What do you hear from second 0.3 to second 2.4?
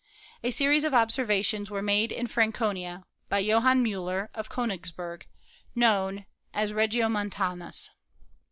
A series of observations were made in